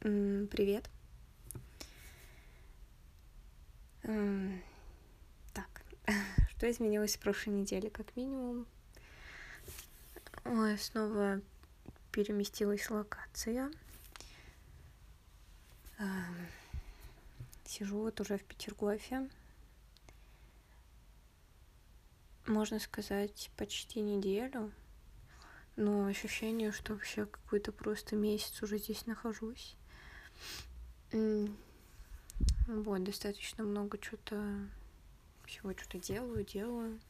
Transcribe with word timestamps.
Привет. 0.00 0.88
Так, 5.52 5.82
что 6.50 6.70
изменилось 6.70 7.16
в 7.16 7.20
прошлой 7.20 7.54
неделе, 7.54 7.90
как 7.90 8.14
минимум? 8.14 8.66
Ой, 10.44 10.78
снова 10.78 11.40
переместилась 12.12 12.88
локация. 12.90 13.72
Сижу 17.64 17.98
вот 17.98 18.20
уже 18.20 18.38
в 18.38 18.44
Петергофе. 18.44 19.28
Можно 22.46 22.78
сказать, 22.78 23.50
почти 23.56 24.00
неделю. 24.00 24.70
Но 25.74 26.06
ощущение, 26.06 26.70
что 26.70 26.92
вообще 26.92 27.26
какой-то 27.26 27.72
просто 27.72 28.14
месяц 28.14 28.62
уже 28.62 28.78
здесь 28.78 29.04
нахожусь. 29.06 29.76
Вот, 32.68 33.02
достаточно 33.02 33.64
много 33.64 33.98
что-то, 34.00 34.68
всего 35.46 35.72
что-то 35.72 35.98
делаю, 35.98 36.44
делаю. 36.44 37.00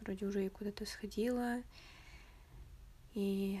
Вроде 0.00 0.26
уже 0.26 0.44
и 0.44 0.50
куда-то 0.50 0.84
сходила. 0.84 1.62
И 3.14 3.60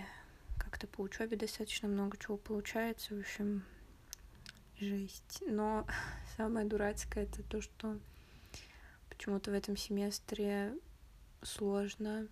как-то 0.58 0.86
по 0.86 1.00
учебе 1.00 1.36
достаточно 1.36 1.88
много 1.88 2.16
чего 2.18 2.36
получается. 2.36 3.14
В 3.14 3.20
общем, 3.20 3.64
жесть. 4.78 5.42
Но 5.46 5.86
самое 6.36 6.66
дурацкое 6.66 7.24
это 7.24 7.42
то, 7.42 7.60
что 7.60 7.98
почему-то 9.08 9.50
в 9.50 9.54
этом 9.54 9.76
семестре 9.76 10.74
сложно 11.42 12.28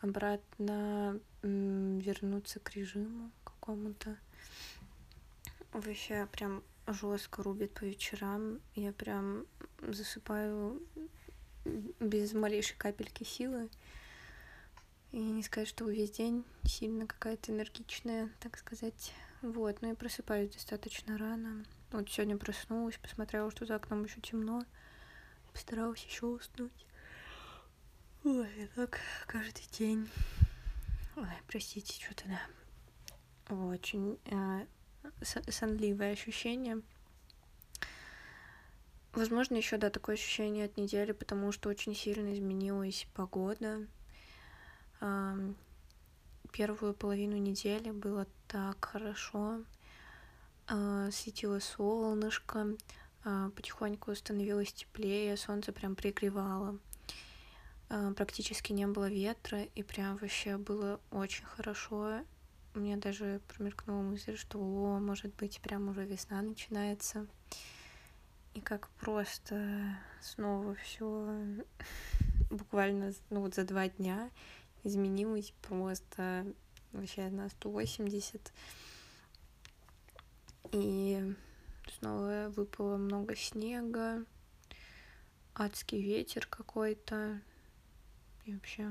обратно 0.00 1.20
вернуться 1.42 2.60
к 2.60 2.70
режиму 2.70 3.30
какому-то. 3.44 4.16
Вообще 5.76 6.26
прям 6.32 6.62
жестко 6.86 7.42
рубит 7.42 7.74
по 7.74 7.84
вечерам. 7.84 8.60
Я 8.74 8.94
прям 8.94 9.44
засыпаю 9.82 10.80
без 12.00 12.32
малейшей 12.32 12.78
капельки 12.78 13.24
силы. 13.24 13.68
И 15.12 15.18
не 15.18 15.42
сказать, 15.42 15.68
что 15.68 15.84
весь 15.84 16.12
день 16.12 16.46
сильно 16.64 17.06
какая-то 17.06 17.52
энергичная, 17.52 18.30
так 18.40 18.56
сказать. 18.56 19.12
Вот, 19.42 19.82
ну 19.82 19.92
и 19.92 19.94
просыпаюсь 19.94 20.54
достаточно 20.54 21.18
рано. 21.18 21.62
Вот 21.92 22.08
сегодня 22.08 22.38
проснулась, 22.38 22.96
посмотрела, 22.96 23.50
что 23.50 23.66
за 23.66 23.74
окном 23.74 24.04
еще 24.04 24.22
темно. 24.22 24.64
Постаралась 25.52 26.02
еще 26.02 26.24
уснуть. 26.24 26.86
Ой, 28.24 28.70
так 28.74 28.98
каждый 29.26 29.66
день. 29.72 30.08
Ой, 31.16 31.28
простите, 31.46 32.02
что-то 32.02 32.24
да. 32.28 33.54
Очень 33.54 34.18
э, 34.24 34.66
сонливое 35.22 36.12
ощущение. 36.12 36.82
Возможно, 39.12 39.56
еще, 39.56 39.78
да, 39.78 39.90
такое 39.90 40.16
ощущение 40.16 40.66
от 40.66 40.76
недели, 40.76 41.12
потому 41.12 41.50
что 41.52 41.68
очень 41.68 41.94
сильно 41.94 42.34
изменилась 42.34 43.06
погода. 43.14 43.86
Первую 46.52 46.94
половину 46.94 47.36
недели 47.36 47.90
было 47.90 48.26
так 48.48 48.84
хорошо. 48.84 49.62
А, 50.68 51.10
светило 51.10 51.60
солнышко, 51.60 52.76
а, 53.24 53.50
потихоньку 53.50 54.14
становилось 54.14 54.72
теплее, 54.72 55.36
солнце 55.36 55.72
прям 55.72 55.94
пригревало. 55.94 56.78
А, 57.88 58.12
практически 58.14 58.72
не 58.72 58.86
было 58.86 59.08
ветра, 59.08 59.62
и 59.62 59.82
прям 59.82 60.16
вообще 60.16 60.56
было 60.56 61.00
очень 61.10 61.44
хорошо. 61.44 62.20
Мне 62.76 62.98
даже 62.98 63.40
промелькнула 63.48 64.02
мысль, 64.02 64.36
что, 64.36 64.58
о, 64.58 64.98
может 64.98 65.34
быть, 65.36 65.62
прям 65.62 65.88
уже 65.88 66.04
весна 66.04 66.42
начинается. 66.42 67.26
И 68.52 68.60
как 68.60 68.90
просто 69.00 69.96
снова 70.20 70.74
все 70.74 71.54
буквально 72.50 73.14
ну, 73.30 73.40
вот 73.40 73.54
за 73.54 73.64
два 73.64 73.88
дня 73.88 74.30
изменилось 74.84 75.54
просто 75.62 76.46
вообще 76.92 77.30
на 77.30 77.48
180. 77.48 78.52
И 80.72 81.34
снова 81.98 82.52
выпало 82.54 82.98
много 82.98 83.36
снега, 83.36 84.22
адский 85.54 86.02
ветер 86.02 86.46
какой-то. 86.46 87.40
И 88.44 88.52
вообще 88.52 88.86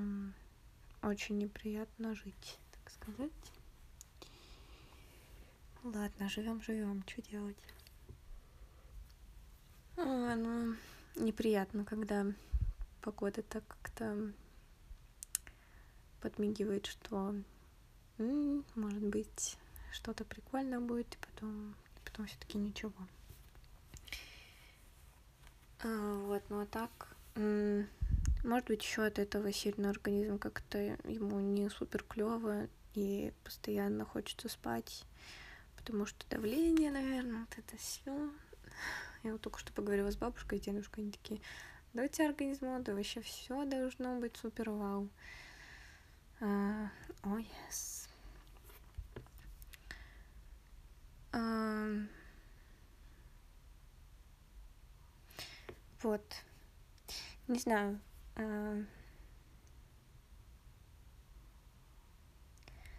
очень 1.04 1.38
неприятно 1.38 2.16
жить, 2.16 2.58
так 2.72 2.92
сказать. 2.92 3.55
Ладно, 5.86 6.28
живем, 6.30 6.64
живем, 6.64 7.04
что 7.06 7.22
делать? 7.22 7.56
А, 9.98 10.36
ну, 10.36 10.76
неприятно, 11.16 11.86
когда 11.86 12.26
погода 13.04 13.44
так 13.44 13.64
как-то 13.68 14.32
подмигивает, 16.22 16.88
что 16.88 17.36
может 18.18 19.04
быть 19.04 19.60
что-то 19.92 20.26
прикольное 20.26 20.80
будет, 20.80 21.14
и 21.14 21.18
потом, 21.20 21.76
потом 22.04 22.26
все-таки 22.26 22.58
ничего. 22.58 23.08
А, 25.84 26.16
вот, 26.26 26.42
ну 26.50 26.62
а 26.62 26.66
так, 26.66 27.16
может 28.44 28.66
быть, 28.66 28.82
еще 28.82 29.04
от 29.04 29.20
этого 29.20 29.54
сильно 29.54 29.92
организм 29.92 30.40
как-то 30.40 30.80
ему 30.80 31.40
не 31.42 31.70
супер 31.70 32.04
клево 32.04 32.70
и 32.96 33.32
постоянно 33.44 34.04
хочется 34.04 34.50
спать, 34.50 35.06
потому 35.86 36.08
что 36.08 36.26
давление, 36.30 36.90
наверное, 36.90 37.42
вот 37.42 37.58
это 37.60 37.78
все. 37.78 38.32
Я 39.24 39.34
вот 39.34 39.42
только 39.42 39.60
что 39.60 39.72
поговорила 39.72 40.12
с 40.12 40.18
бабушкой 40.18 40.58
и 40.58 40.62
дедушкой, 40.62 41.04
они 41.04 41.12
такие, 41.12 41.42
да 41.94 42.04
у 42.04 42.28
организм, 42.28 42.84
да 42.84 42.96
вообще 42.96 43.22
все 43.22 43.66
должно 43.66 44.20
быть 44.20 44.36
супер 44.36 44.72
вау. 44.72 45.10
А, 46.42 46.90
о, 47.22 47.38
uh, 47.38 47.46
yes. 47.70 48.10
Uh, 51.32 52.08
вот. 56.02 56.24
Не 57.48 57.60
знаю, 57.60 58.00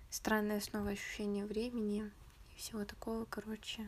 странное 0.08 0.60
снова 0.60 0.90
ощущение 0.90 1.44
времени 1.46 2.10
всего 2.56 2.84
такого, 2.84 3.24
короче. 3.26 3.86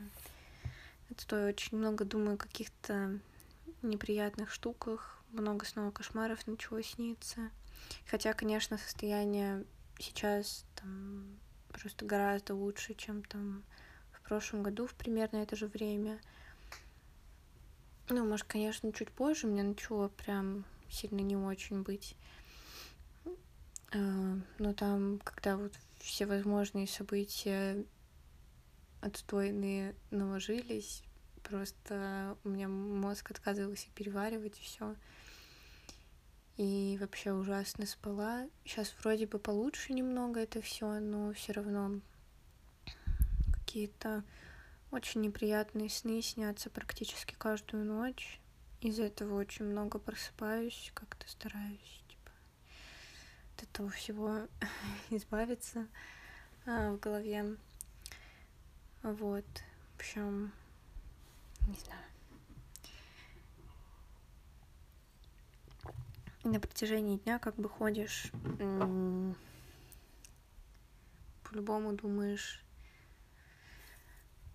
Это 1.11 1.49
очень 1.49 1.79
много 1.79 2.05
думаю 2.05 2.35
о 2.35 2.39
каких-то 2.39 3.19
неприятных 3.83 4.51
штуках, 4.51 5.23
много 5.31 5.65
снова 5.65 5.91
кошмаров 5.91 6.47
начало 6.47 6.83
сниться. 6.83 7.51
Хотя, 8.07 8.35
конечно, 8.35 8.79
состояние 8.79 9.65
сейчас 9.99 10.65
там 10.75 11.39
просто 11.69 12.05
гораздо 12.05 12.55
лучше, 12.55 12.95
чем 12.95 13.23
там 13.23 13.65
в 14.13 14.21
прошлом 14.23 14.63
году 14.63 14.87
в 14.87 14.95
примерно 14.95 15.39
это 15.39 15.57
же 15.57 15.67
время. 15.67 16.21
Ну, 18.11 18.25
может, 18.25 18.47
конечно, 18.47 18.93
чуть 18.93 19.11
позже 19.11 19.47
мне 19.47 19.63
начало 19.63 20.09
прям 20.09 20.65
сильно 20.91 21.21
не 21.21 21.37
очень 21.37 21.83
быть. 21.83 22.17
А, 23.93 24.39
но 24.59 24.73
там, 24.75 25.19
когда 25.25 25.57
вот 25.57 25.73
все 25.99 26.27
возможные 26.27 26.87
события 26.87 27.85
отстойные 29.01 29.95
наложились, 30.11 31.03
просто 31.43 32.37
у 32.45 32.49
меня 32.49 32.69
мозг 32.69 33.31
отказывался 33.31 33.89
переваривать 33.95 34.59
все. 34.59 34.95
И 36.57 36.99
вообще 37.01 37.33
ужасно 37.33 37.87
спала. 37.87 38.49
Сейчас 38.65 38.95
вроде 39.01 39.27
бы 39.27 39.39
получше 39.39 39.93
немного 39.93 40.41
это 40.41 40.61
все, 40.61 40.99
но 40.99 41.33
все 41.33 41.53
равно 41.53 42.01
какие-то 43.53 44.25
очень 44.91 45.21
неприятные 45.21 45.89
сны 45.89 46.21
снятся 46.21 46.69
практически 46.69 47.35
каждую 47.35 47.85
ночь. 47.85 48.41
Из-за 48.81 49.05
этого 49.05 49.35
очень 49.35 49.67
много 49.67 49.99
просыпаюсь, 49.99 50.91
как-то 50.95 51.29
стараюсь 51.29 52.03
типа, 52.09 52.33
от 53.57 53.63
этого 53.65 53.91
всего 53.91 54.49
избавиться 55.11 55.87
а, 56.67 56.93
в 56.93 57.01
голове. 57.01 57.57
Вот. 59.03 59.45
В 59.45 59.97
общем, 59.97 60.53
не 61.67 61.77
знаю. 61.77 62.05
И 66.45 66.49
на 66.49 66.61
протяжении 66.61 67.19
дня 67.19 67.39
как 67.39 67.57
бы 67.57 67.69
ходишь, 67.69 68.31
по-любому 71.43 71.93
думаешь 71.95 72.65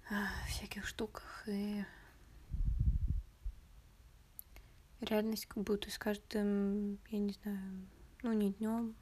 о 0.09 0.27
всяких 0.47 0.85
штуках 0.85 1.43
и 1.47 1.83
реальность 5.01 5.45
как 5.47 5.63
будто 5.63 5.89
с 5.89 5.97
каждым, 5.97 6.99
я 7.09 7.19
не 7.19 7.33
знаю, 7.33 7.87
ну 8.21 8.33
не 8.33 8.53
днем, 8.53 8.95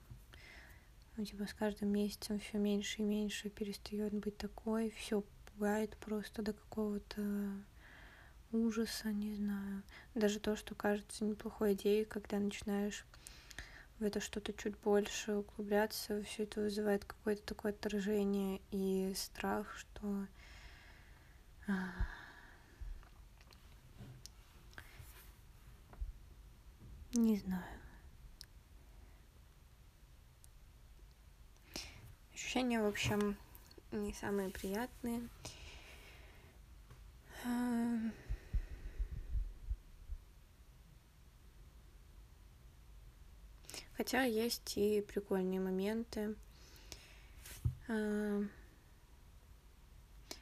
ну 1.17 1.25
типа 1.25 1.45
с 1.45 1.53
каждым 1.53 1.89
месяцем 1.89 2.39
все 2.39 2.57
меньше 2.57 3.01
и 3.01 3.05
меньше 3.05 3.49
перестает 3.49 4.13
быть 4.13 4.37
такой, 4.37 4.89
все 4.89 5.23
пугает 5.45 5.95
просто 5.97 6.41
до 6.41 6.53
какого-то 6.53 7.21
ужаса, 8.51 9.11
не 9.11 9.35
знаю. 9.35 9.83
Даже 10.15 10.39
то, 10.39 10.55
что 10.55 10.75
кажется 10.75 11.23
неплохой 11.23 11.73
идеей, 11.73 12.05
когда 12.05 12.39
начинаешь 12.39 13.05
в 13.99 14.03
это 14.03 14.19
что-то 14.19 14.53
чуть 14.53 14.77
больше 14.79 15.35
углубляться, 15.35 16.23
все 16.23 16.43
это 16.43 16.61
вызывает 16.61 17.05
какое-то 17.05 17.43
такое 17.43 17.71
отторжение 17.71 18.59
и 18.71 19.13
страх, 19.15 19.77
что 19.77 20.27
а, 21.67 21.89
не 27.13 27.37
знаю. 27.37 27.80
Ощущения, 32.51 32.81
в 32.81 32.85
общем, 32.85 33.37
не 33.93 34.11
самые 34.11 34.49
приятные. 34.49 35.21
Хотя 43.95 44.23
есть 44.23 44.77
и 44.77 44.99
прикольные 44.99 45.61
моменты. 45.61 46.35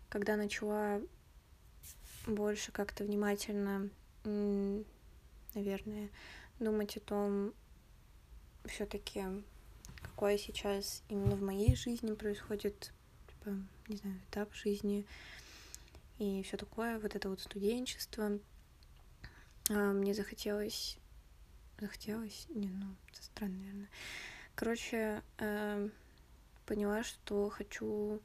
Когда 0.10 0.36
начала 0.36 1.04
больше 2.26 2.72
как-то 2.72 3.04
внимательно, 3.04 3.88
наверное, 5.54 6.10
думать 6.58 6.98
о 6.98 7.02
том, 7.02 7.54
все-таки 8.66 9.24
какое 10.02 10.38
сейчас 10.38 11.04
именно 11.10 11.36
в 11.36 11.42
моей 11.42 11.76
жизни 11.76 12.14
происходит, 12.14 12.92
типа, 13.28 13.56
не 13.88 13.98
знаю, 13.98 14.20
этап 14.30 14.54
жизни 14.54 15.06
и 16.18 16.44
все 16.44 16.58
такое, 16.58 17.00
вот 17.00 17.16
это 17.16 17.30
вот 17.30 17.40
студенчество. 17.40 18.40
А, 19.70 19.74
мне 19.94 20.14
захотелось, 20.14 20.98
захотелось, 21.80 22.46
не, 22.50 22.70
ну, 22.70 22.96
это 23.12 23.24
странно, 23.24 23.58
наверное. 23.58 23.90
Короче, 24.56 25.24
э, 25.38 25.90
поняла, 26.66 27.04
что 27.04 27.50
хочу, 27.50 28.22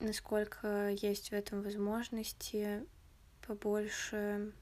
насколько 0.00 0.90
есть 0.90 1.30
в 1.30 1.32
этом 1.32 1.62
возможности, 1.62 2.84
побольше 3.46 4.52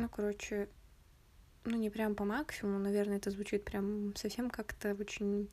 ну, 0.00 0.08
короче, 0.08 0.68
ну, 1.64 1.76
не 1.76 1.90
прям 1.90 2.14
по 2.14 2.24
максимуму, 2.24 2.78
наверное, 2.78 3.18
это 3.18 3.30
звучит 3.30 3.64
прям 3.64 4.14
совсем 4.16 4.50
как-то 4.50 4.94
очень 4.94 5.48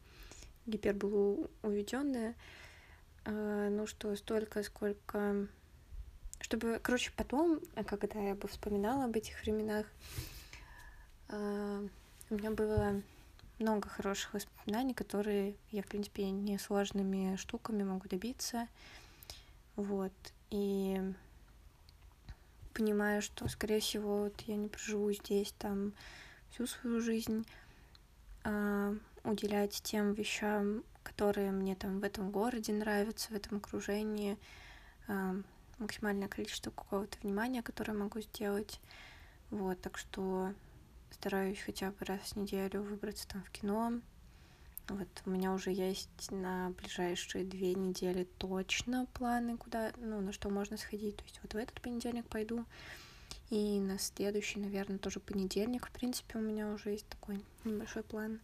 гиперболу 0.66 1.50
уведенное. 1.64 2.36
А, 3.26 3.70
ну, 3.70 3.88
что 3.88 4.16
столько, 4.16 4.64
сколько... 4.64 5.48
Чтобы, 6.40 6.80
короче, 6.82 7.12
потом, 7.18 7.60
когда 7.88 8.20
я 8.20 8.36
бы 8.36 8.48
вспоминала 8.48 9.06
об 9.06 9.16
этих 9.16 9.42
временах, 9.42 9.86
а, 11.30 11.84
у 12.30 12.36
меня 12.36 12.52
было 12.52 13.02
много 13.60 13.90
хороших 13.90 14.34
воспоминаний, 14.34 14.94
которые 14.94 15.56
я, 15.72 15.82
в 15.82 15.88
принципе, 15.88 16.30
несложными 16.30 17.36
штуками 17.38 17.84
могу 17.84 18.08
добиться. 18.08 18.68
Вот. 19.76 20.14
И 20.52 21.02
понимаю, 22.78 23.24
что, 23.24 23.48
скорее 23.48 23.80
всего, 23.80 24.26
вот 24.26 24.40
я 24.42 24.56
не 24.56 24.68
проживу 24.68 25.12
здесь 25.12 25.52
там 25.58 25.94
всю 26.52 26.68
свою 26.68 27.02
жизнь, 27.02 27.44
а 28.44 28.94
уделять 29.24 29.82
тем 29.82 30.14
вещам, 30.14 30.84
которые 31.02 31.52
мне 31.52 31.76
там 31.76 32.00
в 32.00 32.04
этом 32.04 32.30
городе 32.30 32.74
нравятся, 32.74 33.30
в 33.30 33.36
этом 33.36 33.58
окружении, 33.58 34.38
а, 35.08 35.36
максимальное 35.80 36.28
количество 36.28 36.70
какого-то 36.70 37.18
внимания, 37.24 37.64
которое 37.64 37.94
могу 37.94 38.22
сделать. 38.22 38.80
Вот, 39.50 39.82
так 39.82 39.98
что 39.98 40.54
стараюсь 41.10 41.60
хотя 41.60 41.90
бы 41.90 42.06
раз 42.06 42.34
в 42.34 42.36
неделю 42.36 42.84
выбраться 42.84 43.28
там 43.28 43.44
в 43.44 43.50
кино, 43.50 43.94
вот 44.88 45.08
у 45.26 45.30
меня 45.30 45.54
уже 45.54 45.72
есть 45.72 46.32
на 46.32 46.72
ближайшие 46.72 47.44
две 47.44 47.74
недели 47.74 48.26
точно 48.38 49.06
планы, 49.14 49.58
куда, 49.58 49.92
ну, 49.98 50.22
на 50.22 50.32
что 50.32 50.50
можно 50.50 50.78
сходить. 50.78 51.18
То 51.18 51.24
есть 51.24 51.40
вот 51.44 51.54
в 51.54 51.58
этот 51.58 51.82
понедельник 51.82 52.28
пойду, 52.28 52.66
и 53.50 53.80
на 53.80 53.98
следующий, 54.00 54.60
наверное, 54.60 54.98
тоже 54.98 55.20
понедельник. 55.20 55.88
В 55.88 55.92
принципе, 55.92 56.38
у 56.38 56.42
меня 56.42 56.72
уже 56.72 56.92
есть 56.92 57.08
такой 57.08 57.44
небольшой 57.64 58.04
план. 58.04 58.40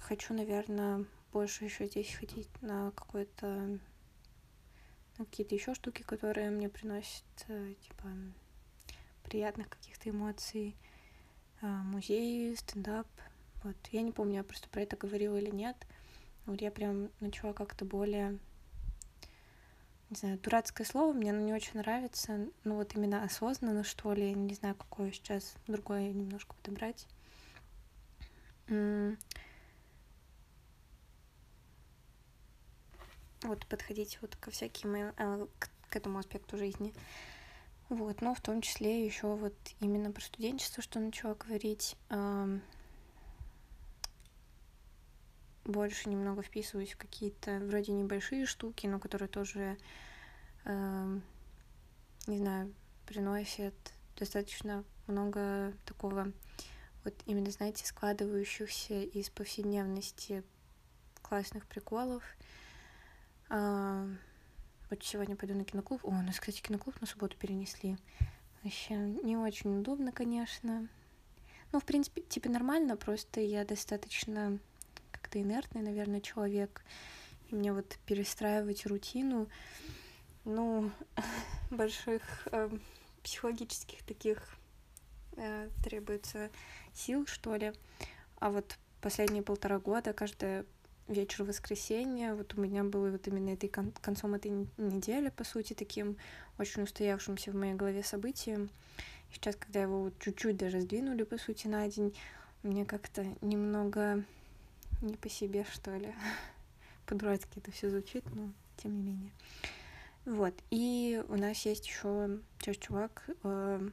Хочу, 0.00 0.34
наверное, 0.34 1.04
больше 1.32 1.64
еще 1.64 1.86
здесь 1.86 2.14
ходить 2.14 2.48
на 2.62 2.90
какой-то 2.92 3.78
на 5.18 5.24
какие-то 5.24 5.54
еще 5.54 5.74
штуки, 5.74 6.02
которые 6.02 6.50
мне 6.50 6.68
приносят 6.68 7.24
э, 7.48 7.74
типа 7.82 8.08
приятных 9.22 9.68
каких-то 9.68 10.08
эмоций. 10.08 10.74
А, 11.62 11.66
музей, 11.66 12.56
стендап. 12.56 13.06
Вот. 13.62 13.76
Я 13.92 14.02
не 14.02 14.12
помню, 14.12 14.36
я 14.36 14.44
просто 14.44 14.68
про 14.68 14.82
это 14.82 14.96
говорила 14.96 15.36
или 15.36 15.50
нет. 15.50 15.76
Вот 16.46 16.60
я 16.60 16.70
прям 16.70 17.10
начала 17.20 17.52
как-то 17.52 17.84
более 17.84 18.38
не 20.10 20.16
знаю, 20.16 20.38
дурацкое 20.38 20.84
слово, 20.86 21.12
мне 21.12 21.30
оно 21.30 21.40
не 21.40 21.54
очень 21.54 21.78
нравится, 21.78 22.48
ну 22.64 22.74
вот 22.74 22.96
именно 22.96 23.22
осознанно, 23.22 23.84
что 23.84 24.12
ли, 24.12 24.34
не 24.34 24.54
знаю, 24.54 24.74
какое 24.74 25.12
сейчас 25.12 25.54
другое 25.68 26.12
немножко 26.12 26.54
подобрать. 26.56 27.06
Вот 33.42 33.66
подходить 33.68 34.18
вот 34.20 34.36
ко 34.36 34.50
всяким, 34.50 34.94
э, 34.94 35.46
к 35.88 35.96
этому 35.96 36.18
аспекту 36.18 36.58
жизни. 36.58 36.92
Вот, 37.90 38.22
но 38.22 38.34
в 38.34 38.40
том 38.40 38.62
числе 38.62 39.04
еще 39.04 39.34
вот 39.34 39.54
именно 39.80 40.12
про 40.12 40.22
студенчество, 40.22 40.82
что 40.82 41.00
начала 41.00 41.34
говорить. 41.34 41.96
Больше 45.64 46.08
немного 46.08 46.42
вписываюсь 46.42 46.92
в 46.92 46.96
какие-то 46.96 47.58
вроде 47.58 47.92
небольшие 47.92 48.46
штуки, 48.46 48.86
но 48.86 48.98
которые 48.98 49.28
тоже, 49.28 49.76
не 50.64 52.38
знаю, 52.38 52.72
приносят 53.06 53.74
достаточно 54.16 54.84
много 55.06 55.74
такого 55.84 56.32
вот 57.02 57.14
именно, 57.26 57.50
знаете, 57.50 57.84
складывающихся 57.84 59.02
из 59.02 59.30
повседневности 59.30 60.44
классных 61.22 61.66
приколов. 61.66 62.22
Вот 64.90 65.04
сегодня 65.04 65.36
пойду 65.36 65.54
на 65.54 65.64
киноклуб. 65.64 66.04
О, 66.04 66.08
у 66.08 66.22
нас, 66.22 66.40
кстати, 66.40 66.60
киноклуб 66.60 67.00
на 67.00 67.06
субботу 67.06 67.36
перенесли. 67.36 67.96
Вообще 68.64 68.94
не 68.94 69.36
очень 69.36 69.78
удобно, 69.78 70.10
конечно. 70.10 70.88
Ну, 71.70 71.78
в 71.78 71.84
принципе, 71.84 72.22
типа 72.22 72.48
нормально, 72.48 72.96
просто 72.96 73.40
я 73.40 73.64
достаточно 73.64 74.58
как-то 75.12 75.40
инертный, 75.40 75.82
наверное, 75.82 76.20
человек. 76.20 76.84
И 77.48 77.54
мне 77.54 77.72
вот 77.72 77.98
перестраивать 78.04 78.84
рутину, 78.84 79.48
ну, 80.44 80.90
больших 81.70 82.48
э, 82.50 82.68
психологических 83.22 84.02
таких 84.02 84.56
э, 85.36 85.68
требуется 85.84 86.50
сил, 86.92 87.28
что 87.28 87.54
ли. 87.54 87.72
А 88.40 88.50
вот 88.50 88.76
последние 89.00 89.44
полтора 89.44 89.78
года 89.78 90.12
каждая 90.12 90.64
вечер 91.10 91.44
воскресенья. 91.44 92.34
Вот 92.34 92.54
у 92.54 92.60
меня 92.60 92.84
было 92.84 93.10
вот 93.10 93.26
именно 93.26 93.50
этой 93.50 93.68
кон- 93.68 93.92
концом 94.00 94.34
этой 94.34 94.50
недели, 94.78 95.28
по 95.28 95.44
сути, 95.44 95.74
таким 95.74 96.16
очень 96.58 96.82
устоявшимся 96.82 97.50
в 97.50 97.54
моей 97.54 97.74
голове 97.74 98.02
событием. 98.02 98.70
И 99.30 99.34
сейчас, 99.34 99.56
когда 99.56 99.82
его 99.82 100.04
вот 100.04 100.18
чуть-чуть 100.20 100.56
даже 100.56 100.80
сдвинули, 100.80 101.24
по 101.24 101.38
сути, 101.38 101.66
на 101.66 101.86
день, 101.88 102.16
мне 102.62 102.84
как-то 102.84 103.26
немного 103.40 104.24
не 105.02 105.16
по 105.16 105.28
себе, 105.28 105.66
что 105.70 105.96
ли. 105.96 106.14
По-дурацки 107.06 107.58
это 107.58 107.70
все 107.72 107.90
звучит, 107.90 108.24
но 108.34 108.52
тем 108.76 108.96
не 108.96 109.02
менее. 109.02 109.32
Вот. 110.24 110.54
И 110.70 111.22
у 111.28 111.36
нас 111.36 111.64
есть 111.66 111.86
еще 111.86 112.38
чувак, 112.78 113.28
э, 113.42 113.88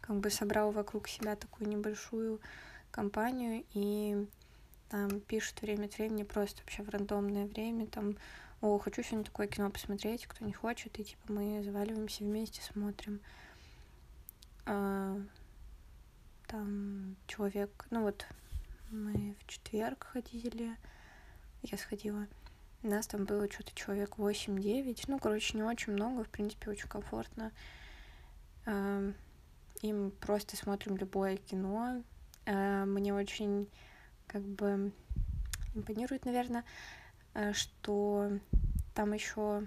как 0.00 0.16
бы 0.16 0.30
собрал 0.30 0.70
вокруг 0.70 1.08
себя 1.08 1.36
такую 1.36 1.68
небольшую 1.68 2.40
компанию, 2.90 3.64
и 3.74 4.26
там 4.94 5.18
пишут 5.18 5.60
время 5.60 5.86
от 5.86 5.98
времени 5.98 6.22
просто 6.22 6.62
вообще 6.62 6.84
в 6.84 6.88
рандомное 6.88 7.46
время, 7.46 7.88
там, 7.88 8.16
о, 8.60 8.78
хочу 8.78 9.02
сегодня 9.02 9.24
такое 9.24 9.48
кино 9.48 9.68
посмотреть, 9.68 10.24
кто 10.24 10.44
не 10.44 10.52
хочет, 10.52 10.96
и 11.00 11.02
типа 11.02 11.32
мы 11.32 11.64
заваливаемся 11.64 12.22
вместе, 12.22 12.62
смотрим. 12.62 13.20
А, 14.66 15.20
там 16.46 17.16
человек, 17.26 17.86
ну 17.90 18.02
вот 18.02 18.24
мы 18.92 19.34
в 19.40 19.48
четверг 19.48 20.06
ходили, 20.12 20.76
я 21.62 21.76
сходила, 21.76 22.28
нас 22.82 23.08
там 23.08 23.24
было 23.24 23.50
что-то 23.50 23.74
человек 23.74 24.14
8-9, 24.16 25.06
ну, 25.08 25.18
короче, 25.18 25.56
не 25.56 25.64
очень 25.64 25.94
много, 25.94 26.22
в 26.22 26.28
принципе, 26.28 26.70
очень 26.70 26.88
комфортно. 26.88 27.50
А, 28.64 29.10
и 29.82 29.92
мы 29.92 30.10
просто 30.10 30.56
смотрим 30.56 30.96
любое 30.96 31.36
кино. 31.36 32.04
А, 32.46 32.84
мне 32.84 33.12
очень 33.12 33.68
как 34.26 34.42
бы 34.42 34.92
импонирует, 35.74 36.24
наверное, 36.24 36.64
э, 37.34 37.52
что 37.52 38.38
там 38.94 39.12
еще, 39.12 39.66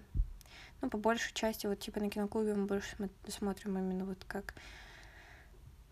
ну, 0.81 0.89
по 0.89 0.97
большей 0.97 1.33
части, 1.33 1.67
вот 1.67 1.79
типа 1.79 1.99
на 1.99 2.09
киноклубе 2.09 2.55
мы 2.55 2.65
больше 2.65 2.95
смотрим 3.27 3.77
именно 3.77 4.05
вот 4.05 4.23
как 4.25 4.53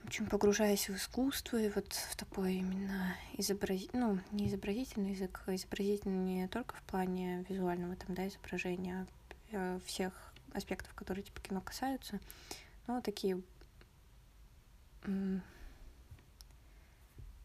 очень 0.05 0.27
погружаясь 0.27 0.88
в 0.88 0.95
искусство 0.95 1.57
и 1.57 1.69
вот 1.69 1.91
в 1.93 2.15
такой 2.15 2.55
именно 2.55 3.15
изобразить, 3.34 3.91
ну, 3.93 4.19
не 4.31 4.48
изобразительный 4.48 5.12
язык, 5.12 5.41
а 5.48 5.55
изобразительный 5.55 6.17
не 6.17 6.48
только 6.48 6.75
в 6.75 6.84
плане 6.84 7.43
визуального 7.50 7.95
там, 7.95 8.15
да, 8.15 8.27
изображения, 8.27 9.07
а 9.51 9.79
всех 9.86 10.34
аспектов, 10.53 10.93
которые 10.93 11.24
типа 11.24 11.41
кино 11.41 11.62
касаются, 11.62 12.19
но 12.88 13.01
такие, 13.01 13.41
в 15.03 15.41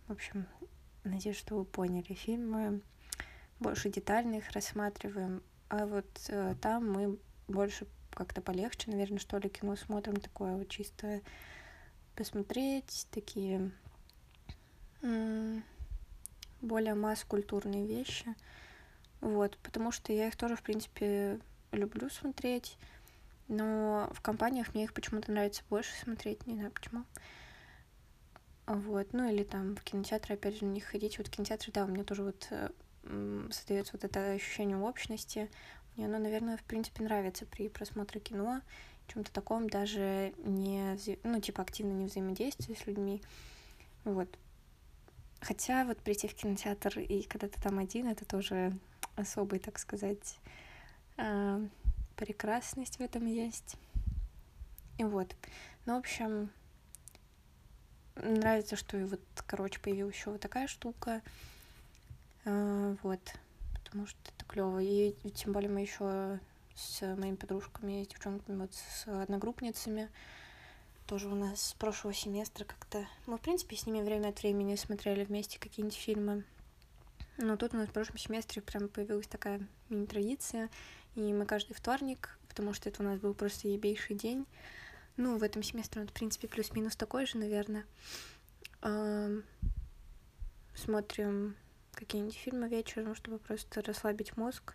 общем, 0.08 0.46
надеюсь, 1.04 1.36
что 1.36 1.56
вы 1.56 1.64
поняли 1.64 2.14
фильмы, 2.14 2.80
больше 3.58 3.88
детально 3.90 4.36
их 4.36 4.50
рассматриваем, 4.52 5.42
а 5.68 5.86
вот 5.86 6.08
э, 6.28 6.54
там 6.60 6.90
мы 6.90 7.18
больше 7.48 7.86
как-то 8.10 8.40
полегче, 8.40 8.90
наверное, 8.90 9.18
что 9.18 9.38
ли, 9.38 9.48
кино 9.48 9.76
смотрим 9.76 10.16
такое 10.16 10.56
вот 10.56 10.68
чисто 10.68 11.20
посмотреть 12.16 13.06
такие 13.10 13.70
более 16.60 16.94
масс-культурные 16.94 17.86
вещи. 17.86 18.34
Вот, 19.20 19.56
потому 19.62 19.92
что 19.92 20.12
я 20.12 20.28
их 20.28 20.36
тоже, 20.36 20.56
в 20.56 20.62
принципе, 20.62 21.40
люблю 21.72 22.08
смотреть, 22.10 22.76
но 23.48 24.10
в 24.12 24.20
компаниях 24.20 24.74
мне 24.74 24.84
их 24.84 24.94
почему-то 24.94 25.30
нравится 25.30 25.62
больше 25.68 25.94
смотреть, 26.02 26.46
не 26.46 26.54
знаю 26.54 26.70
почему. 26.70 27.04
Вот, 28.66 29.12
ну 29.12 29.28
или 29.28 29.42
там 29.42 29.74
в 29.74 29.82
кинотеатры, 29.82 30.34
опять 30.34 30.58
же, 30.58 30.64
не 30.64 30.80
ходить. 30.80 31.18
Вот 31.18 31.28
кинотеатры, 31.28 31.72
да, 31.72 31.84
у 31.84 31.88
меня 31.88 32.04
тоже 32.04 32.22
вот 32.22 32.48
создается 33.50 33.94
вот 33.94 34.04
это 34.04 34.32
ощущение 34.32 34.76
общности. 34.76 35.50
Мне 35.96 36.06
оно, 36.06 36.18
наверное, 36.18 36.56
в 36.56 36.62
принципе 36.62 37.02
нравится 37.02 37.46
при 37.46 37.68
просмотре 37.68 38.20
кино 38.20 38.60
чем-то 39.08 39.32
таком, 39.32 39.68
даже 39.68 40.32
не, 40.38 40.96
ну, 41.24 41.40
типа, 41.40 41.62
активно 41.62 41.92
не 41.92 42.06
взаимодействие 42.06 42.76
с 42.76 42.86
людьми. 42.86 43.20
Вот. 44.04 44.28
Хотя 45.40 45.84
вот 45.84 45.98
прийти 45.98 46.28
в 46.28 46.34
кинотеатр 46.34 47.00
и 47.00 47.22
когда 47.22 47.48
ты 47.48 47.60
там 47.60 47.78
один, 47.78 48.06
это 48.06 48.24
тоже 48.24 48.72
особый, 49.16 49.58
так 49.58 49.78
сказать, 49.78 50.38
э, 51.16 51.66
прекрасность 52.16 52.98
в 52.98 53.00
этом 53.00 53.26
есть. 53.26 53.76
И 54.98 55.04
вот. 55.04 55.34
Ну, 55.86 55.96
в 55.96 55.98
общем, 55.98 56.50
нравится, 58.22 58.76
что 58.76 58.96
и 58.96 59.04
вот, 59.04 59.20
короче, 59.46 59.80
появилась 59.80 60.14
еще 60.14 60.30
вот 60.30 60.40
такая 60.40 60.66
штука. 60.66 61.22
Э, 62.44 62.96
вот. 63.02 63.20
Потому 63.84 64.06
что 64.06 64.18
это 64.36 64.44
клево. 64.46 64.80
И 64.80 65.12
тем 65.34 65.52
более 65.52 65.70
мы 65.70 65.80
еще 65.80 66.38
с 66.74 67.02
моими 67.16 67.36
подружками, 67.36 68.04
с 68.04 68.08
девчонками, 68.08 68.60
вот 68.60 68.74
с 68.74 69.06
одногруппницами. 69.06 70.08
Тоже 71.06 71.28
у 71.28 71.34
нас 71.34 71.60
с 71.60 71.74
прошлого 71.74 72.14
семестра 72.14 72.64
как-то... 72.64 73.04
Мы, 73.26 73.36
в 73.36 73.40
принципе, 73.40 73.76
с 73.76 73.86
ними 73.86 74.00
время 74.00 74.28
от 74.28 74.40
времени 74.40 74.76
смотрели 74.76 75.24
вместе 75.24 75.58
какие-нибудь 75.58 75.98
фильмы. 75.98 76.44
Но 77.36 77.56
тут 77.56 77.74
у 77.74 77.78
нас 77.78 77.88
в 77.88 77.92
прошлом 77.92 78.18
семестре 78.18 78.62
прям 78.62 78.88
появилась 78.88 79.26
такая 79.26 79.66
мини-традиция, 79.88 80.68
и 81.14 81.32
мы 81.32 81.46
каждый 81.46 81.72
вторник, 81.72 82.38
потому 82.48 82.74
что 82.74 82.88
это 82.90 83.02
у 83.02 83.06
нас 83.06 83.18
был 83.18 83.32
просто 83.32 83.66
ебейший 83.68 84.14
день, 84.14 84.46
ну, 85.20 85.38
в 85.38 85.42
этом 85.42 85.62
семестре 85.62 86.02
он, 86.02 86.08
в 86.08 86.12
принципе, 86.12 86.48
плюс-минус 86.48 86.96
такой 86.96 87.26
же, 87.26 87.38
наверное, 87.38 87.84
смотрим 90.74 91.56
какие-нибудь 91.92 92.36
фильмы 92.36 92.68
вечером, 92.68 93.14
чтобы 93.14 93.38
просто 93.38 93.82
расслабить 93.82 94.36
мозг, 94.36 94.74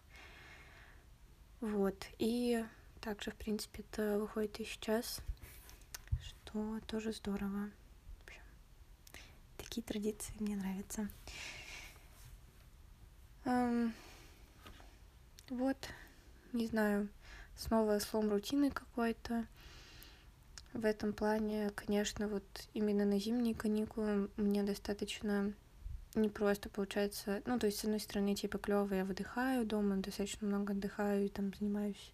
вот. 1.62 1.96
И 2.20 2.64
также, 3.02 3.32
в 3.32 3.36
принципе, 3.36 3.84
это 3.84 4.20
выходит 4.20 4.60
и 4.60 4.66
сейчас, 4.66 5.22
что 6.22 6.80
тоже 6.86 7.12
здорово. 7.12 7.72
Общем, 8.24 8.42
такие 9.58 9.82
традиции 9.82 10.34
мне 10.40 10.56
нравятся. 10.56 11.10
Эм, 13.46 13.94
вот, 15.50 15.78
не 16.54 16.68
знаю, 16.68 17.10
снова 17.56 17.98
слом 18.00 18.30
рутины 18.30 18.70
какой-то. 18.70 19.48
В 20.76 20.84
этом 20.84 21.14
плане, 21.14 21.70
конечно, 21.74 22.28
вот 22.28 22.44
именно 22.74 23.06
на 23.06 23.18
зимние 23.18 23.56
каникулы 23.56 24.30
мне 24.36 24.62
достаточно 24.62 25.54
не 26.16 26.28
просто 26.28 26.68
получается, 26.68 27.42
ну, 27.46 27.58
то 27.58 27.68
есть, 27.68 27.80
с 27.80 27.86
одной 27.86 28.02
стороны, 28.02 28.36
типа, 28.36 28.58
клево, 28.58 28.94
я 28.94 29.06
выдыхаю 29.06 29.66
дома, 29.66 29.96
достаточно 29.96 30.46
много 30.46 30.74
отдыхаю 30.74 31.26
и 31.26 31.30
там 31.30 31.54
занимаюсь 31.54 32.12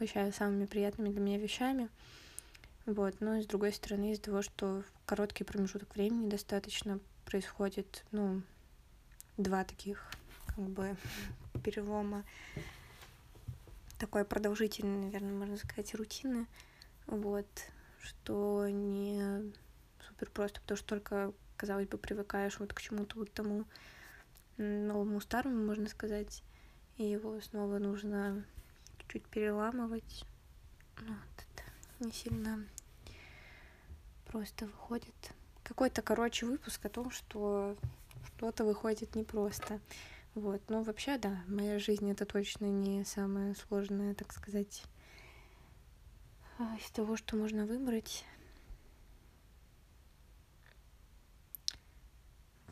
вообще 0.00 0.32
самыми 0.32 0.66
приятными 0.66 1.10
для 1.10 1.20
меня 1.20 1.38
вещами. 1.38 1.88
Вот, 2.84 3.20
но 3.20 3.40
с 3.40 3.46
другой 3.46 3.72
стороны, 3.72 4.10
из-за 4.10 4.22
того, 4.22 4.42
что 4.42 4.82
в 4.82 5.06
короткий 5.06 5.44
промежуток 5.44 5.94
времени 5.94 6.28
достаточно 6.28 6.98
происходит, 7.24 8.04
ну, 8.10 8.42
два 9.36 9.62
таких, 9.62 10.10
как 10.48 10.68
бы, 10.68 10.96
перелома, 11.62 12.24
такой 14.00 14.24
продолжительный, 14.24 15.04
наверное, 15.04 15.32
можно 15.32 15.56
сказать, 15.56 15.94
рутины, 15.94 16.48
вот, 17.06 17.46
что 18.04 18.68
не 18.68 19.52
супер 20.06 20.30
просто, 20.30 20.60
потому 20.60 20.76
что 20.76 20.86
только 20.86 21.32
казалось 21.56 21.88
бы, 21.88 21.98
привыкаешь 21.98 22.58
вот 22.58 22.72
к 22.72 22.80
чему-то 22.80 23.18
вот 23.18 23.32
тому 23.32 23.64
новому 24.56 25.20
старому, 25.20 25.64
можно 25.64 25.88
сказать, 25.88 26.42
и 26.96 27.04
его 27.04 27.40
снова 27.40 27.78
нужно 27.78 28.44
чуть-чуть 28.98 29.24
переламывать. 29.26 30.24
Ну, 31.00 31.12
вот 31.12 31.46
это 31.52 32.04
не 32.04 32.12
сильно 32.12 32.64
просто 34.26 34.66
выходит. 34.66 35.14
Какой-то, 35.62 36.02
короче, 36.02 36.46
выпуск 36.46 36.84
о 36.84 36.88
том, 36.88 37.10
что 37.10 37.76
что-то 38.26 38.64
выходит 38.64 39.14
непросто. 39.14 39.80
Вот, 40.34 40.60
ну 40.68 40.82
вообще, 40.82 41.18
да, 41.18 41.42
моя 41.46 41.78
жизнь 41.78 42.10
это 42.10 42.26
точно 42.26 42.66
не 42.66 43.04
самое 43.04 43.54
сложное, 43.54 44.14
так 44.14 44.32
сказать, 44.32 44.84
из 46.58 46.90
того, 46.90 47.16
что 47.16 47.36
можно 47.36 47.66
выбрать. 47.66 48.24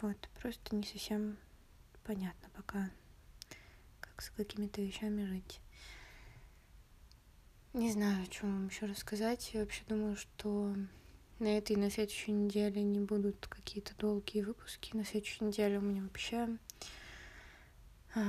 Вот, 0.01 0.17
просто 0.41 0.75
не 0.75 0.85
совсем 0.85 1.37
понятно 2.05 2.49
пока, 2.57 2.91
как 4.01 4.21
с 4.21 4.31
какими-то 4.31 4.81
вещами 4.81 5.25
жить. 5.25 5.61
Не 7.73 7.91
знаю, 7.91 8.23
о 8.23 8.27
чем 8.27 8.53
вам 8.53 8.69
еще 8.69 8.87
рассказать. 8.87 9.55
Я 9.55 9.61
вообще 9.61 9.83
думаю, 9.89 10.17
что 10.17 10.75
на 11.39 11.57
этой 11.57 11.73
и 11.73 11.79
на 11.79 11.91
следующей 11.91 12.33
неделе 12.33 12.83
не 12.83 13.01
будут 13.01 13.47
какие-то 13.47 13.97
долгие 13.97 14.43
выпуски. 14.43 14.97
На 14.97 15.05
следующей 15.05 15.45
неделе 15.45 15.79
у 15.79 15.83
меня 15.83 16.03
вообще... 16.03 16.49
А, 18.15 18.21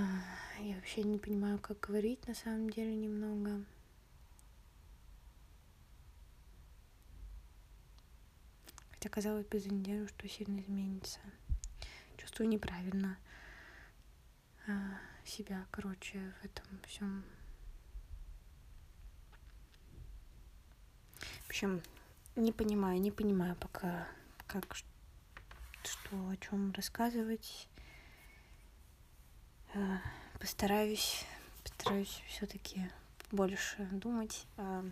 я 0.62 0.76
вообще 0.76 1.04
не 1.04 1.18
понимаю, 1.18 1.60
как 1.60 1.80
говорить 1.82 2.26
на 2.28 2.36
самом 2.36 2.70
деле 2.70 2.96
немного. 2.96 3.66
Хотя 9.04 9.16
казалось 9.16 9.46
бы 9.48 9.60
за 9.60 9.68
неделю, 9.68 10.08
что 10.08 10.30
сильно 10.30 10.62
изменится 10.62 11.20
чувствую 12.16 12.48
неправильно 12.48 13.18
а, 14.66 14.72
себя, 15.26 15.66
короче, 15.72 16.34
в 16.42 16.46
этом 16.46 16.66
всем. 16.88 17.26
В 21.20 21.48
общем, 21.48 21.82
не 22.38 22.54
понимаю, 22.54 23.02
не 23.02 23.12
понимаю 23.12 23.58
пока, 23.58 24.08
как, 24.48 24.74
что, 24.74 26.30
о 26.30 26.38
чем 26.38 26.72
рассказывать. 26.72 27.68
А, 29.74 30.00
постараюсь, 30.40 31.26
постараюсь 31.62 32.24
все-таки 32.30 32.90
больше 33.32 33.86
думать. 33.92 34.48
А, 34.56 34.86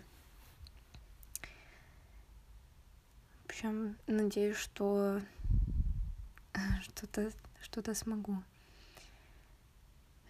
в 3.41 3.41
общем, 3.52 3.98
надеюсь, 4.06 4.56
что 4.56 5.20
что-то 6.80 7.30
что-то 7.60 7.94
смогу 7.94 8.42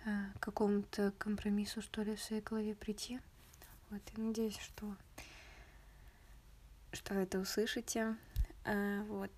а, 0.04 0.32
к 0.34 0.40
какому-то 0.40 1.12
компромиссу, 1.18 1.82
что 1.82 2.02
ли, 2.02 2.16
в 2.16 2.20
своей 2.20 2.42
голове 2.42 2.74
прийти. 2.74 3.20
Вот, 3.90 4.02
и 4.16 4.20
надеюсь, 4.20 4.58
что, 4.58 4.96
что 6.92 7.14
это 7.14 7.38
услышите. 7.38 8.16
А, 8.64 9.04
вот. 9.04 9.30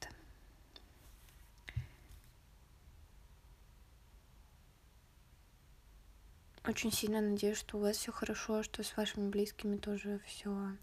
Очень 6.67 6.91
сильно 6.91 7.21
надеюсь, 7.21 7.59
что 7.59 7.76
у 7.76 7.81
вас 7.83 7.99
все 7.99 8.12
хорошо, 8.12 8.62
что 8.62 8.83
с 8.83 8.97
вашими 8.97 9.29
близкими 9.29 9.76
тоже 9.76 10.23
все 10.25 10.75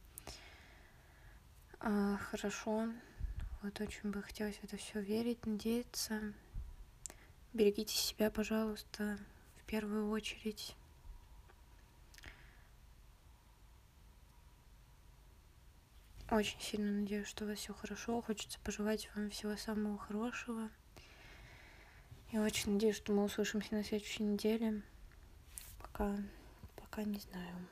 хорошо. 1.81 2.87
Вот 3.61 3.79
очень 3.79 4.11
бы 4.11 4.21
хотелось 4.21 4.59
это 4.63 4.77
все 4.77 5.01
верить, 5.01 5.45
надеяться, 5.45 6.33
Берегите 7.53 7.93
себя, 7.97 8.31
пожалуйста, 8.31 9.17
в 9.57 9.65
первую 9.65 10.09
очередь. 10.09 10.73
Очень 16.29 16.61
сильно 16.61 17.01
надеюсь, 17.01 17.27
что 17.27 17.43
у 17.43 17.49
вас 17.49 17.57
все 17.57 17.73
хорошо. 17.73 18.21
Хочется 18.21 18.57
пожелать 18.61 19.09
вам 19.13 19.29
всего 19.31 19.57
самого 19.57 19.97
хорошего. 19.97 20.69
Я 22.31 22.41
очень 22.41 22.71
надеюсь, 22.71 22.95
что 22.95 23.11
мы 23.11 23.25
услышимся 23.25 23.75
на 23.75 23.83
следующей 23.83 24.23
неделе. 24.23 24.81
Пока, 25.79 26.15
пока 26.77 27.03
не 27.03 27.19
знаю, 27.19 27.67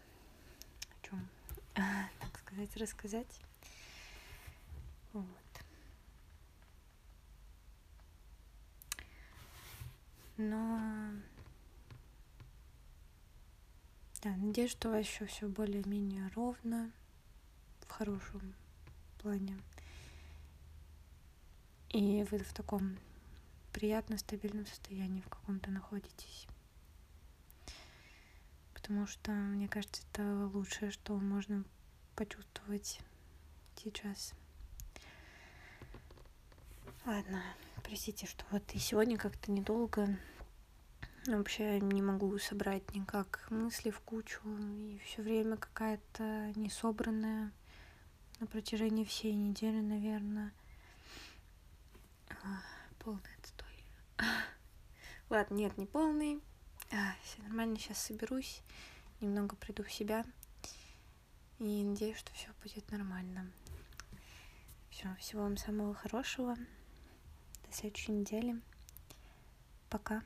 о 0.91 1.07
чем, 1.07 1.29
так 1.73 2.37
сказать, 2.37 2.75
рассказать. 2.75 3.48
Вот. 5.13 5.25
Но 10.37 10.79
да, 14.21 14.35
надеюсь, 14.35 14.71
что 14.71 14.89
у 14.89 14.91
вас 14.91 15.05
еще 15.05 15.25
все 15.25 15.47
более-менее 15.47 16.29
ровно, 16.35 16.91
в 17.87 17.89
хорошем 17.89 18.53
плане. 19.21 19.57
И 21.89 22.23
вы 22.29 22.39
в 22.39 22.53
таком 22.53 22.97
приятно 23.71 24.17
стабильном 24.17 24.65
состоянии 24.65 25.21
в 25.21 25.29
каком-то 25.29 25.71
находитесь. 25.71 26.47
Потому 28.73 29.07
что, 29.07 29.31
мне 29.31 29.67
кажется, 29.67 30.03
это 30.11 30.47
лучшее, 30.47 30.91
что 30.91 31.17
можно 31.17 31.63
почувствовать 32.15 32.99
сейчас. 33.77 34.33
Ладно, 37.05 37.41
простите, 37.83 38.27
что 38.27 38.43
вот 38.51 38.63
и 38.73 38.77
сегодня 38.77 39.17
как-то 39.17 39.51
недолго. 39.51 40.17
Вообще 41.25 41.79
не 41.79 42.01
могу 42.01 42.37
собрать 42.39 42.93
никак 42.93 43.47
мысли 43.49 43.89
в 43.89 43.99
кучу. 44.01 44.41
И 44.47 44.99
все 45.05 45.21
время 45.21 45.55
какая-то 45.57 46.51
несобранная 46.55 47.51
на 48.39 48.47
протяжении 48.47 49.05
всей 49.05 49.33
недели, 49.33 49.79
наверное. 49.79 50.53
Полный 52.99 53.21
отстой. 53.41 53.83
Ладно, 55.29 55.55
нет, 55.55 55.77
не 55.77 55.85
полный. 55.85 56.41
А, 56.91 57.15
все 57.23 57.41
нормально, 57.43 57.77
сейчас 57.77 57.97
соберусь, 57.99 58.61
немного 59.21 59.55
приду 59.55 59.83
в 59.83 59.91
себя. 59.91 60.25
И 61.59 61.83
надеюсь, 61.83 62.17
что 62.17 62.33
все 62.33 62.49
будет 62.61 62.91
нормально. 62.91 63.49
Все, 64.89 65.07
всего 65.19 65.43
вам 65.43 65.55
самого 65.55 65.93
хорошего. 65.93 66.57
До 67.69 67.75
следующей 67.75 68.13
недели. 68.13 68.59
Пока. 69.91 70.23